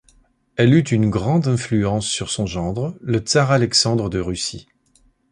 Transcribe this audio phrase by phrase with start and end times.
[0.55, 4.67] Elle eut une grande influence sur son gendre le tsar Alexandre de Russie.